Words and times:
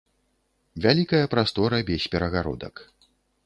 Вялікая 0.85 1.21
прастора 1.35 1.81
без 1.93 2.09
перагародак. 2.15 2.87